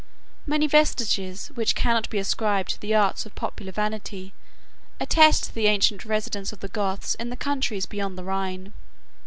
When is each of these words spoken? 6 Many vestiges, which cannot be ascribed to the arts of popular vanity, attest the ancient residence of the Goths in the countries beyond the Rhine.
6 0.45 0.47
Many 0.47 0.65
vestiges, 0.65 1.49
which 1.49 1.75
cannot 1.75 2.09
be 2.09 2.17
ascribed 2.17 2.71
to 2.71 2.81
the 2.81 2.95
arts 2.95 3.27
of 3.27 3.35
popular 3.35 3.71
vanity, 3.71 4.33
attest 4.99 5.53
the 5.53 5.67
ancient 5.67 6.05
residence 6.05 6.51
of 6.51 6.59
the 6.59 6.69
Goths 6.69 7.13
in 7.13 7.29
the 7.29 7.35
countries 7.35 7.85
beyond 7.85 8.17
the 8.17 8.23
Rhine. 8.23 8.73